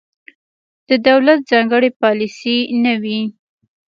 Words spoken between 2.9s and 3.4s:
وي.